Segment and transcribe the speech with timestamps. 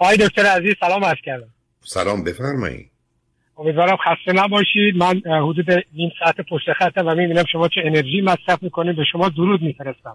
[0.00, 1.48] آقای دکتر عزیز سلام عرض کردم.
[1.80, 2.90] سلام بفرمایید.
[3.58, 4.96] امیدوارم خسته نباشید.
[4.96, 8.96] من حدود نیم ساعت پشت خطم و می‌بینم شما چه انرژی مصرف می‌کنید.
[8.96, 10.14] به شما درود میفرستم.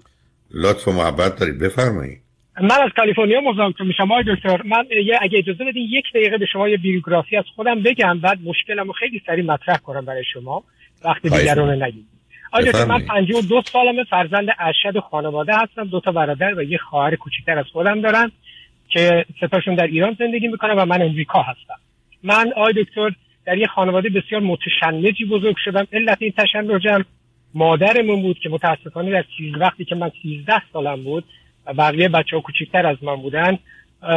[0.51, 1.59] لطف و محبت دارید.
[1.59, 2.19] بفرمایید.
[2.61, 4.61] من از کالیفرنیا مزاحمتون میشم آقای دکتر.
[4.61, 4.85] من
[5.21, 9.21] اگه اجازه بدین یک دقیقه به شما یه بیوگرافی از خودم بگم بعد مشکلمو خیلی
[9.27, 10.63] سریع مطرح کنم برای شما.
[11.05, 12.05] وقتی دیگران نگید
[12.51, 15.83] آقای دکتر من 52 سالمه فرزند ارشد خانواده هستم.
[15.83, 18.31] دو تا برادر و یه خواهر کوچیکتر از خودم دارم
[18.89, 21.75] که ستاشون در ایران زندگی می‌کنن و من امریکا هستم.
[22.23, 23.11] من آقای دکتر
[23.45, 25.87] در یه خانواده بسیار متشنجی بزرگ شدم.
[25.93, 27.05] علت این تشنجم
[27.53, 31.23] مادرمون بود که متاسفانه در چیز وقتی که من 13 سالم بود
[31.65, 33.59] و بقیه بچه ها کوچکتر از من بودن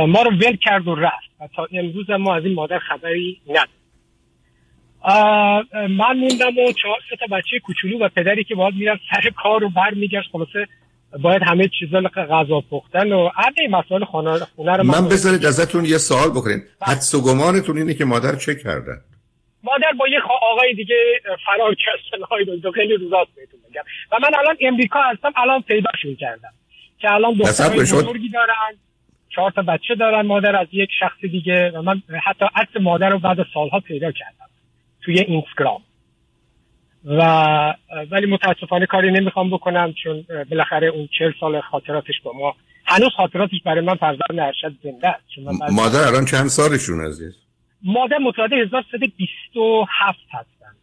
[0.09, 3.79] ما رو ول کرد و رفت و تا امروز ما از این مادر خبری نداریم.
[5.97, 9.69] من موندم و چهار تا بچه کوچولو و پدری که باید میرم سر کار رو
[9.69, 10.67] بر میگشت خلاصه
[11.23, 15.99] باید همه چیزا غذا پختن و همه مسائل خانه خونه رو من بذارید ازتون یه
[15.99, 16.95] سوال بکنیم بله.
[16.95, 19.01] حدس و گمانتون اینه که مادر چه کردن
[19.63, 20.19] مادر با یه
[20.53, 20.95] آقای دیگه
[21.47, 23.83] فرار کردن های دو خیلی روزاست بهتون بگم.
[24.13, 26.53] و من الان امریکا هستم الان پیداشون کردم.
[26.99, 28.79] که الان دختر بزرگی دارن
[29.29, 33.19] چهار تا بچه دارن مادر از یک شخص دیگه و من حتی عکس مادر رو
[33.19, 34.49] بعد سالها پیدا کردم.
[35.03, 35.81] توی اینستاگرام.
[37.05, 37.23] و
[38.11, 42.55] ولی متاسفانه کاری نمی‌خوام بکنم چون بالاخره اون چهل سال خاطراتش با ما
[42.87, 45.25] هنوز خاطراتش برای من فرزند ارشد زنده است.
[45.73, 47.35] مادر الان چند سالشون عزیز؟
[47.83, 50.77] مادر متولد 1327 هستن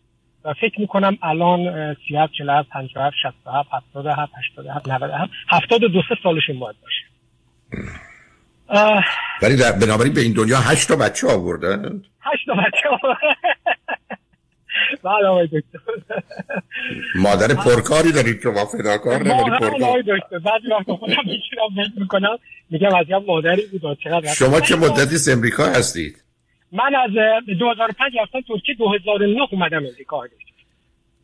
[0.43, 6.75] و فکر می‌کنم الان 37 47 57 67 77 87 97 72 سه سالشون باید
[6.81, 7.05] باشه.
[9.41, 12.03] ولی بنابراین به این دنیا هشت تا بچه آوردن.
[12.21, 12.89] هشت تا بچه
[15.03, 15.79] بله آقای دکتر.
[17.15, 20.01] مادر پرکاری دارید که وافه کار نبری پرکار.
[20.31, 22.37] بعضی وقت خودم میشیرم فکر می‌کنم
[22.69, 26.23] میگم از مادری بود چقدر شما چه مدتی امریکا هستید؟
[26.71, 27.11] من از
[27.59, 30.23] 2005 رفتم ترکیه 2009 اومدم امریکا.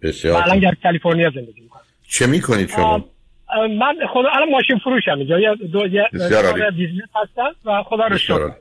[0.01, 1.81] بسیار الان در کالیفرنیا زندگی می‌کنم.
[2.07, 3.05] چه می‌کنید شما؟
[3.57, 5.17] من خدا الان ماشین فروشم.
[5.17, 6.03] اینجا یا دو یا
[6.71, 8.51] business هستم و خدا رو شکر.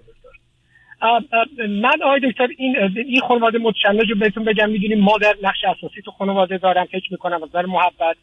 [1.69, 6.11] من آقای دکتر این این خانواده متشنج رو بهتون بگم می‌دونیم مادر نقش اساسی تو
[6.11, 8.17] خانواده دارم فکر می‌کنم از محبت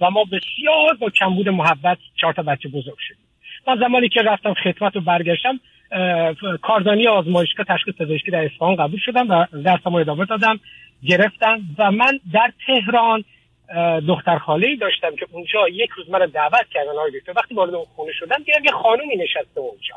[0.00, 3.24] و ما بسیار با کمبود محبت چهار تا بچه بزرگ شدیم.
[3.66, 5.60] من زمانی که رفتم خدمت و برگشتم
[6.62, 10.60] کاردانی آزمایشگاه تشخیص پزشکی در اصفهان قبول شدم و درسم ادامه دادم
[11.08, 13.24] گرفتم و من در تهران
[14.08, 17.32] دختر خاله داشتم که اونجا یک روز من دعوت کردن آقای دکتر.
[17.36, 19.94] وقتی وارد اون خونه شدم دیدم یه خانومی نشسته اونجا.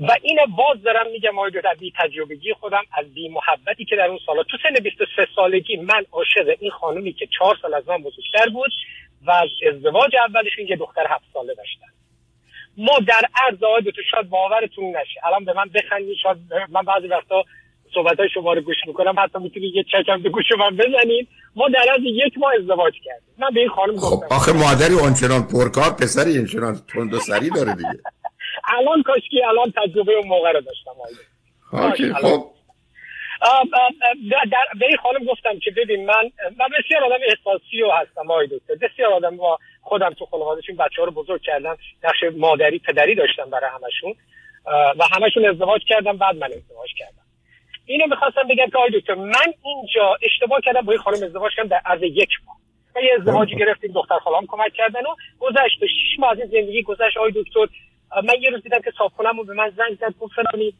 [0.00, 4.06] و اینو باز دارم میگم آقای دکتر بی تجربگی خودم از بی محبتی که در
[4.08, 8.02] اون سالا تو سن 23 سالگی من عاشق این خانومی که چهار سال از من
[8.02, 8.70] بزرگتر بود
[9.26, 11.86] و از ازدواج اولشون یه دختر هفت ساله داشتن.
[12.76, 15.20] ما در عرض آقای دکتر شاید باورتون نشه.
[15.26, 16.36] الان به من بخندید شاید
[16.70, 17.44] من بعضی وقتا
[17.94, 21.68] صحبت های شما رو گوش می‌کنم حتی می‌تونید یه چکم به گوش من بزنید ما
[21.68, 23.34] در از یک ماه ازدواج کردیم.
[23.38, 24.36] من به این خانم خب گفتم.
[24.36, 27.98] آخه مادری اونچنان پرکار پسری اینچنان تند و سری داره دیگه.
[28.64, 30.90] الان کاشکی الان تجربه اون موقع رو داشتم.
[30.90, 32.44] آقای خب.
[34.22, 38.46] در به این خانم گفتم که ببین من من بسیار آدم احساسی و هستم آقای
[38.46, 38.74] دکتر.
[38.74, 43.50] بسیار آدم با خودم تو خانوادهشون بچه ها رو بزرگ کردم نقش مادری پدری داشتم
[43.50, 44.14] برای همشون
[44.98, 47.22] و همشون ازدواج کردم بعد من ازدواج کردم.
[47.86, 51.68] اینو می‌خواستم بگم که آقای دکتر من اینجا اشتباه کردم با این خانم ازدواج کردم
[51.68, 52.56] در عرض یک ماه.
[52.96, 55.86] و یه ازدواجی گرفتیم دختر خالام کمک کردن و گذشت.
[55.86, 57.68] شش ماه از زندگی گذشت آقای دکتر.
[58.24, 59.12] من یه روز دیدم که صاحب
[59.46, 60.72] به من زنگ زد گفت فلانی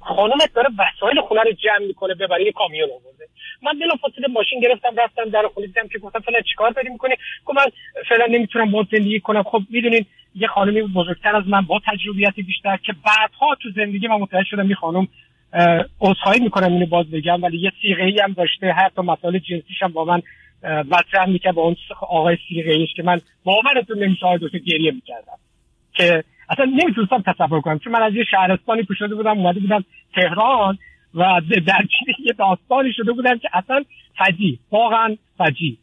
[0.00, 3.24] خانمت داره وسایل خونه رو جمع می‌کنه ببره یه کامیون آورده.
[3.62, 7.16] من بلا فاصله ماشین گرفتم رفتم در خونه دیدم که گفتم فلان چیکار داری می‌کنه
[7.44, 7.66] گفت من
[8.08, 8.86] فعلا نمی‌تونم با
[9.24, 9.42] کنم.
[9.42, 14.16] خب می‌دونین یه خانمی بزرگتر از من با تجربیت بیشتر که بعدها تو زندگی من
[14.16, 15.08] متوجه شدم این خانم
[16.00, 19.92] عذرخواهی می‌کنم اینو باز بگم ولی یه سیغه ای هم داشته حتی مسائل جنسیش هم
[19.92, 20.22] با من
[20.62, 25.38] مطرح می‌کرد با اون آقای سیغه ایش که من باورتون نمیشه دو گریه می‌کردم.
[25.94, 29.84] که اصلا نمی‌تونستم تصور کنم چون من از یه شهرستانی پوشیده بودم اومده بودم
[30.14, 30.78] تهران
[31.14, 31.84] و در
[32.24, 33.84] یه داستانی شده بودم که اصلا
[34.18, 35.78] فجی واقعا فجی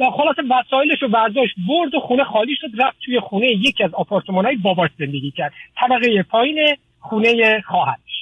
[0.00, 3.94] و خلاص وسایلش رو برداشت برد و خونه خالی شد رفت توی خونه یکی از
[3.94, 5.52] آپارتمان های باباش زندگی کرد.
[5.76, 8.17] طبقه پایین خونه خواهرش.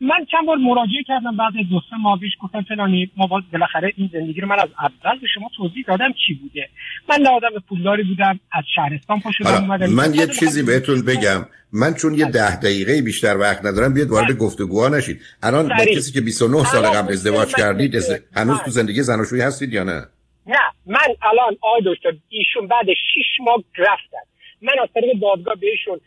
[0.00, 3.92] من چند بار مراجعه کردم بعد دو سه ماه پیش گفتم فلانی ما باز بالاخره
[3.96, 6.68] این زندگی رو من از اول به شما توضیح دادم چی بوده.
[7.08, 11.46] من نه آدم پولداری بودم از شهرستان پا اومدم من یه چیزی بهتون بگم.
[11.72, 15.20] من چون یه ده دقیقه بیشتر وقت ندارم بیاد وارد گفتگوها نشید.
[15.42, 17.94] الان با کسی که 29 سال قبل ازدواج کردید
[18.36, 20.06] هنوز تو زندگی زناشویی هستید یا نه؟
[20.46, 24.29] نه من الان آقای دکتر ایشون بعد 6 ماه رفتن.
[24.62, 26.00] من از طریق دادگاه بهشون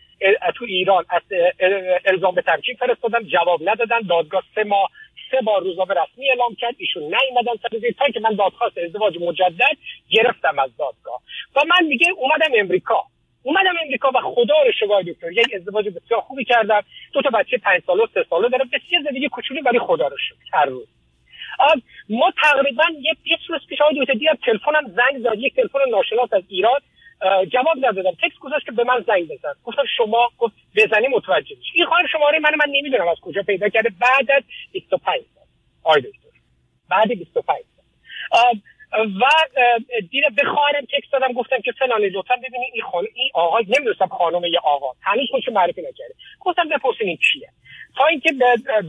[0.56, 1.22] تو ایران از
[2.06, 4.00] الزام به ترکیب فرستادم جواب ندادن.
[4.10, 4.90] دادگاه سه ماه
[5.32, 6.76] سه بار روزنامه رسمی اعلام کرد.
[6.78, 9.78] ایشون نیومدن سر تا که من دادخواست ازدواج مجدد
[10.10, 11.22] گرفتم از دادگاه.
[11.56, 13.04] و من دیگه اومدم امریکا.
[13.44, 16.82] اومدم امریکا و خدا رو شما دکتر یک ازدواج بسیار خوبی کردم.
[17.14, 18.70] دو تا بچه پنج ساله و سه ساله دارم.
[18.74, 20.58] بسیار زندگی کوچولی ولی خدا رو شکر.
[20.58, 20.88] هر روز.
[22.10, 25.40] ما تقریبا یک یک روز پیش آقای دکتر دیدم تلفنم زنگ زد.
[25.40, 26.80] یک تلفن ناشناس از ایران.
[27.54, 28.12] جواب ندادم.
[28.12, 29.54] تکس گذاشت که به من زنگ بزن.
[29.64, 31.72] گفتم شما گفت بزنی متوجه میشی.
[31.76, 33.90] این خواهر شماره من من نمی‌دونم از کجا پیدا کرده.
[34.00, 35.44] بعد از 25 سال.
[35.84, 36.30] آقای دکتر.
[36.90, 38.62] بعد 25 سال.
[38.94, 39.26] و
[40.12, 44.08] دیده به خواهرم تکس دادم گفتم که فلانی لطفا ببینید این خانم این آقا نمی‌دونستم
[44.08, 44.92] خانم یه آقا.
[45.02, 46.14] هنوز خودشو معرفی نکرده.
[46.40, 47.50] گفتم بپرسین این کیه
[47.98, 48.30] تا اینکه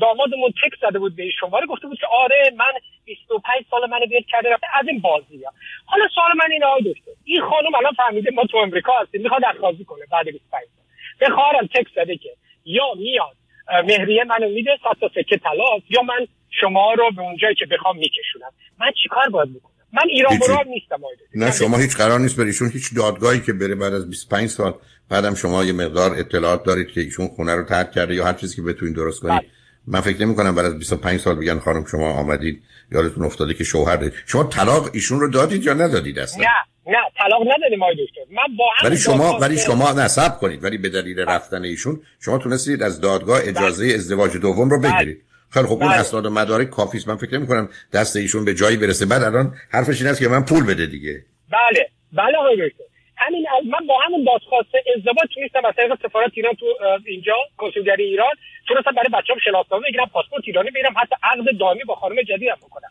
[0.00, 2.72] دامادمون تکس زده بود به شماره گفته بود که آره من
[3.04, 5.52] 25 سال منو بیاد کرده رفته از این بازی ها.
[5.86, 9.42] حالا سوال من این آقای دکتر این خانم الان فهمیده ما تو امریکا هستیم می‌خواد
[9.44, 10.84] دستخوازی کنه بعد 25 سال.
[11.18, 12.30] به خواهرم تکس زده که
[12.64, 13.36] یا میاد
[13.84, 18.50] مهریه منو میده تا سکه طلا یا من شما رو به اونجایی که بخوام میکشونم.
[18.78, 20.96] من چیکار باید بکنم؟ من ایران برام نیستم
[21.34, 24.74] نه شما هیچ قرار نیست بریشون هیچ دادگاهی که بره بعد از 25 سال
[25.08, 28.56] بعدم شما یه مقدار اطلاعات دارید که ایشون خونه رو ترک کرده یا هر چیزی
[28.56, 29.48] که بتونید درست کنید بله.
[29.86, 32.62] من فکر نمی کنم بعد از 25 سال بگن خانم شما آمدید
[32.92, 34.12] یادتون افتاده که شوهر دارید.
[34.26, 36.50] شما طلاق ایشون رو دادید یا ندادید اصلا؟ نه
[36.92, 38.20] نه طلاق ندادیم آقای دکتر.
[38.30, 40.64] من با ولی شما ولی شما نصب کنید.
[40.64, 43.94] ولی به دلیل رفتن ایشون شما تونستید از دادگاه اجازه بله.
[43.94, 45.22] ازدواج دوم رو بگیرید.
[45.50, 46.00] خیلی خب اون بله.
[46.00, 47.08] اسناد و مدارک کافی است.
[47.08, 49.06] من فکر نمی کنم دست ایشون به جایی برسه.
[49.06, 51.24] بعد الان حرفش این است که من پول بده دیگه.
[51.52, 51.88] بله.
[52.12, 52.84] بله آقای دکتر.
[53.16, 56.66] همین من با همون دادخواست ازدواج تونستم از طریق سفارت ایران تو
[57.06, 58.32] اینجا کنسولگری ایران
[58.68, 62.88] تونستم برای بچه‌ام شناسنامه بگیرم پاسپورت ایرانی بگیرم حتی عقد دائمی با خانم جدیدم بکنم.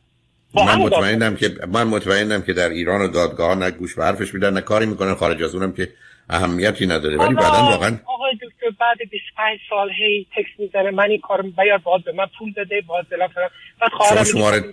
[0.55, 4.53] من مطمئنم که من مطمئنم که در ایران و دادگاه نه گوش به حرفش میدن
[4.53, 5.89] نه کاری می‌کنن خارج از اونم که
[6.29, 7.17] اهمیتی نداره.
[7.17, 7.97] ولی بعدا واقعا
[8.33, 12.53] دکتر بعد 25 سال هی تکس می‌زنه من این کارو باید باید به من پول
[12.53, 13.29] بده باید دلم
[13.81, 14.63] بعد شما شماره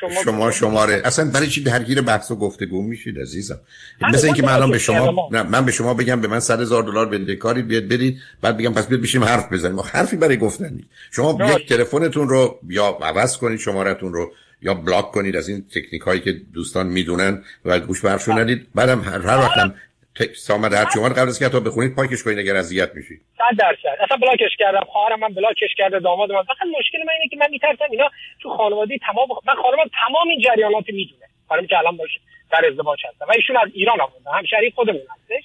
[0.00, 3.60] شما, شما شماره اصلا برای چی درگیر بحث و گفتگو میشید عزیزم؟
[4.00, 6.82] مثل اینکه من الان به شما نه من به شما بگم به من 100 هزار
[6.82, 9.80] دلار بده کاری بیاد بدید بعد بگم پس بیاد بشیم حرف بزنیم.
[9.80, 10.88] حرفی برای گفتن نیست.
[11.10, 14.32] شما یک تلفنتون رو یا عوض کنید شمارهتون رو
[14.62, 18.66] یا بلاک کنید از این تکنیک هایی که دوستان می‌دونن و گوش به حرفشون ندید.
[18.74, 19.74] بعدم هر وقتم
[20.16, 23.56] تکست آمد هر شما قبل از که حتی بخونید پاکش کنید اگر اذیت میشید 100
[23.58, 23.96] درصد.
[24.04, 27.50] اصلا بلاکش کردم خواهرم من بلاکش کرده داماد من فقط مشکل من اینه که من
[27.50, 28.10] میترسم اینا
[28.42, 31.26] تو خانواده تمام من خانوادم تمام این جریانات می‌دونه.
[31.48, 32.20] خانمی که الان باشه
[32.52, 33.24] در ازدواج هستن.
[33.26, 34.38] و ایشون از ایران آوردن.
[34.38, 35.44] هم شریک خودمون هستش.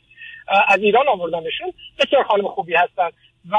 [0.68, 1.74] از ایران آوردنشون.
[2.00, 3.10] بسیار خانم خوبی هستن.
[3.52, 3.58] و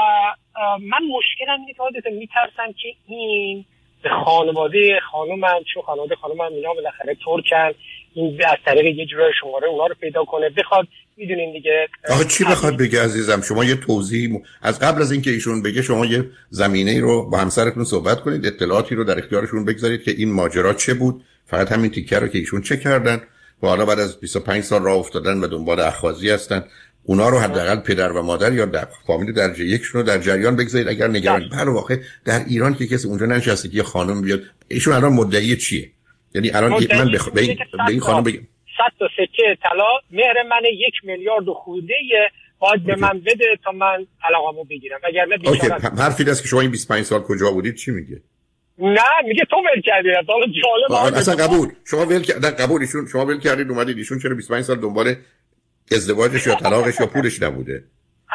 [0.79, 3.65] من مشکلم اینه که میترسم که این
[4.03, 7.73] به خانواده خانومم چون خانواده خانومم اینا بالاخره ترکن.
[8.13, 10.49] این از طریق یه جورای شماره اونا رو پیدا کنه.
[10.49, 10.87] بخواد
[11.17, 15.61] می‌دونین دیگه آخه چی بخواد بگه عزیزم؟ شما یه توضیح از قبل از اینکه ایشون
[15.61, 20.11] بگه شما یه زمینه رو با همسرتون صحبت کنید اطلاعاتی رو در اختیارشون بگذارید که
[20.11, 23.21] این ماجرا چه بود فقط همین تیکر رو که ایشون چه کردن
[23.63, 26.63] و حالا بعد از 25 سال راه افتادن و دنبال اخوازی هستن.
[27.03, 30.87] اونا رو حداقل پدر و مادر یا در فامیل درجه یکشون رو در جریان بگذارید.
[30.87, 31.49] اگر نگران بله.
[31.49, 35.89] بر واقع در ایران که کسی اونجا نشسته که خانم بیاد ایشون الان مدعی چیه؟
[36.35, 37.29] یعنی الان من بخ...
[37.29, 37.57] به, این...
[37.71, 38.39] به این خانم بگم.
[38.77, 39.87] صد تا سکه طلا.
[40.11, 41.93] مهر من یک میلیارد خورده
[42.59, 44.99] باید به من بده تا من علاقامو بگیرم.
[45.03, 48.21] وگرنه بیچاره حرفی است که شما این 25 سال کجا بودید چی میگه؟
[48.77, 50.09] نه میگه تو ول کردی.
[50.27, 51.69] حالا جالب اصلا قبول.
[51.85, 55.15] شما ول کردن قبول ایشون شما ول کردید اومدید ایشون چرا 25 سال دنبال
[55.91, 57.83] ازدواجش یا طلاقش یا پولش نبوده؟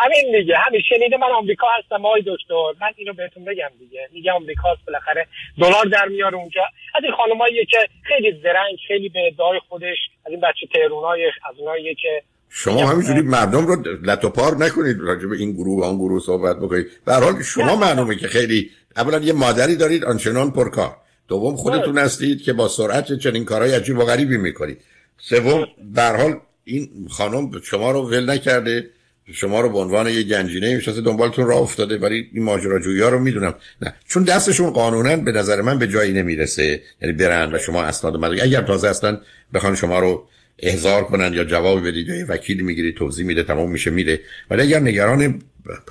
[0.05, 2.73] همین دیگه همین شنیده من آمریکا هستم آقای دکتر.
[2.81, 5.27] من اینو بهتون بگم دیگه میگه آمریکا بالاخره
[5.59, 6.63] دلار در میاره اونجا.
[6.95, 11.59] از این خانمایی که خیلی زرنگ خیلی به ادعای خودش از این بچه تهرونای از
[11.59, 15.85] اونایی که شما همینجوری مردم رو لط و پار نکنید راجع به این گروه و
[15.85, 16.87] آن گروه صحبت بکنید.
[17.07, 20.97] به حال شما معلومه که خیلی اولا یه مادری دارید آنچنان پرکار.
[21.29, 24.85] دوم خودتون هستید که با سرعت چنین کارهای عجیب و غریبی می‌کنید.
[25.19, 28.85] سوم در حال این خانم شما رو ول نکرده.
[29.33, 33.19] شما رو به عنوان یه گنجینه می‌شناسه دنبالتون راه افتاده ولی این ماجراجویی ها رو
[33.19, 33.55] می‌دونم.
[33.83, 36.83] نه چون دستشون قانونا به نظر من به جایی نمی‌رسه.
[37.03, 39.21] یعنی برن و شما اسناد مدرک اگر تازه اصلا
[39.55, 43.91] بخوان شما رو احضار کنن یا جواب بدید یا وکیل می‌گیرید توضیح میده تمام میشه
[43.91, 45.43] میره ولی اگر نگران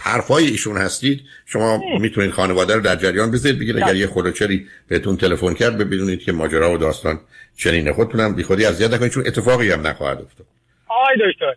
[0.02, 5.18] حرفای ایشون هستید شما می‌تونید خانواده رو در جریان بذارید بگید اگر یه خلوچری بهتون
[5.18, 7.20] تلفن کرد ببینید که ماجرا و داستان
[7.58, 7.94] چنینه.
[7.94, 10.48] خودتونم بی خودی اذیت نکنید چون اتفاقی هم نخواهد افتاد.
[10.88, 11.56] آقای دکتر.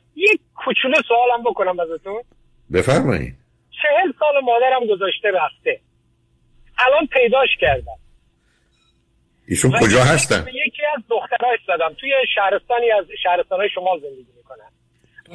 [0.65, 2.23] کوچولو سوالم بکنم ازتون.
[2.73, 3.35] بفرمایید
[3.83, 5.81] چهل سال مادرم گذاشته رفته.
[6.79, 7.99] الان پیداش کردم.
[9.49, 11.95] ایشون کجا هستن؟ یکی از دخترهاش زدم.
[12.01, 14.71] توی شهرستانی از شهرستانهای شمال زندگی می‌کنن.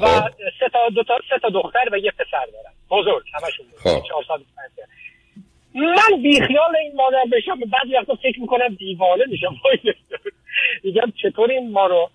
[0.01, 0.29] و خب.
[0.59, 3.23] سه تا دو تا سه تا دختر و یه پسر دارم بزرگ.
[3.33, 4.07] همشون خب.
[4.07, 4.45] 400
[5.75, 7.59] من بیخیال این مادر بشم.
[7.59, 9.55] بعضی وقتا فکر می‌کنم دیوانه میشم.
[10.83, 12.09] میگم چطور این ما رو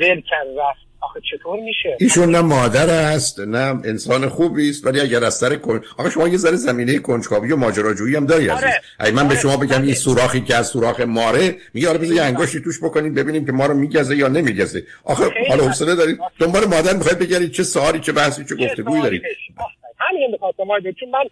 [0.00, 0.86] ول کرد رفت.
[1.06, 5.56] آخه چطور میشه؟ ایشون نه مادر است نه انسان خوبی است ولی اگر از سر
[5.56, 8.80] کن آخه شما یه ذره زمینه کنجکاوی و ماجراجویی هم داری آره.
[8.98, 9.28] اگه من آره.
[9.28, 13.14] به شما بگم این سوراخی که از سوراخ ماره میگه آره بذار انگشتی توش بکنید
[13.14, 14.82] ببینیم که ما رو میگزه یا نمیگزه.
[15.04, 19.22] آخه حالا حوصله دارید؟ دنبال مادر می‌خواید بگید چه سوالی چه بحثی چه گفتگویی دارید؟
[19.98, 20.64] همین می‌خواستم
[21.00, 21.24] چون من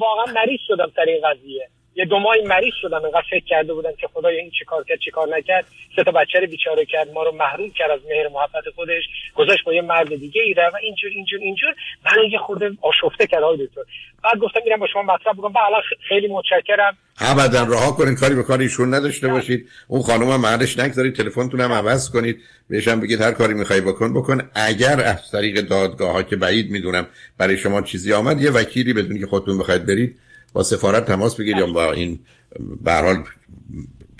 [0.00, 1.68] واقعا مریض شدم سر این قضیه.
[1.98, 5.28] یه دو ماهی مریض شدم اینقدر فکر کرده بودم که خدای این چیکار کرد چیکار
[5.36, 5.64] نکرد.
[5.96, 9.02] سه تا بچه رو بیچاره کرد ما رو محروم کرد از مهر محبت خودش.
[9.34, 11.74] گذاشت با یه مرد دیگه ای و اینجور اینجور اینجور.
[12.04, 13.80] من یه خورده آشفته کرد آقای دکتر.
[14.24, 16.96] بعد گفتم میرم با شما مطرح بکنم بعد خیلی متشکرم.
[17.20, 19.68] ابدا رها کنین کاری به کار ایشون نداشته باشید.
[19.88, 22.40] اون خانم هم محلش نگذارید تلفنتون هم عوض کنید.
[22.70, 24.50] بهشم بگید هر کاری می‌خوای بکن بکن.
[24.54, 27.06] اگر از طریق دادگاه ها که بعید می‌دونم
[27.38, 30.18] برای شما چیزی آمد یه وکیلی بدون که خودتون بخواید برید
[30.52, 32.18] با سفارت تماس بگیرید یا با این
[32.84, 33.16] به حال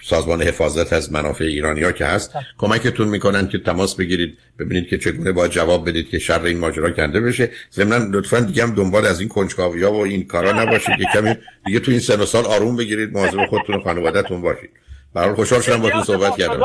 [0.02, 4.38] سازمان حفاظت از منافع ایرانی ها که هست کمکتون می‌کنن که تماس بگیرید.
[4.58, 7.50] ببینید که چگونه باید جواب بدید که شر این ماجرا کنده بشه.
[7.72, 11.34] ضمن لطفا دیگه هم دنبال از این کنجکاوی ها و این کارا نباشید که کمی
[11.66, 13.12] دیگه تو این سن و سال آروم بگیرید.
[13.12, 14.70] مواظب خودتون و خانوادهتون باشید.
[15.14, 16.62] برای خوشحال شدم با تو صحبت کردم.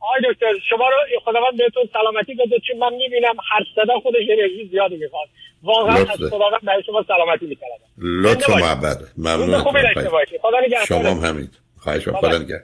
[0.00, 4.68] آقای دکتر شما رو خداوند بهتون سلامتی بده چون من می‌بینم هر صدا خودش انرژی
[4.70, 5.28] زیادی می‌خواد.
[5.62, 7.68] واقعا از خداوند برای شما سلامتی می‌کنم.
[7.98, 8.98] لطف محبت.
[9.18, 9.58] ممنون.
[9.58, 11.48] خدا شما هم همین.
[11.78, 12.38] خواهش خدا.
[12.38, 12.58] نگهدار.